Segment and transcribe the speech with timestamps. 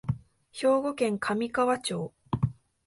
[0.51, 2.11] 兵庫県神河町